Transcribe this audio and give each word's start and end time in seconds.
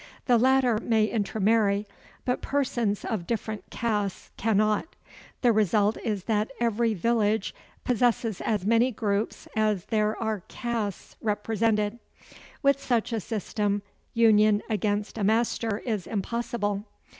The 0.25 0.39
latter 0.39 0.79
may 0.81 1.05
intermarry, 1.05 1.85
but 2.25 2.41
persons 2.41 3.05
of 3.05 3.27
different 3.27 3.69
castes 3.69 4.31
cannot. 4.35 4.87
The 5.43 5.51
result 5.53 5.95
is 6.03 6.23
that 6.23 6.49
every 6.59 6.95
village 6.95 7.53
possesses 7.83 8.41
as 8.41 8.65
many 8.65 8.89
groups 8.91 9.47
as 9.55 9.85
there 9.85 10.17
are 10.19 10.41
castes 10.47 11.15
represented. 11.21 11.99
With 12.63 12.81
such 12.81 13.13
a 13.13 13.19
system 13.19 13.83
union 14.15 14.63
against 14.71 15.19
a 15.19 15.23
master 15.23 15.77
is 15.85 16.07
impossible. 16.07 16.83